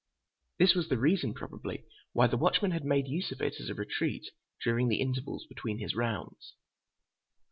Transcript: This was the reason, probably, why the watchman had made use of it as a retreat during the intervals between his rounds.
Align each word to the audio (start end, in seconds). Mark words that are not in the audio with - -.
This 0.57 0.73
was 0.73 0.89
the 0.89 0.97
reason, 0.97 1.35
probably, 1.35 1.83
why 2.11 2.25
the 2.25 2.35
watchman 2.35 2.71
had 2.71 2.83
made 2.83 3.07
use 3.07 3.31
of 3.31 3.39
it 3.39 3.59
as 3.59 3.69
a 3.69 3.75
retreat 3.75 4.25
during 4.63 4.87
the 4.87 4.99
intervals 4.99 5.45
between 5.45 5.77
his 5.77 5.93
rounds. 5.95 6.55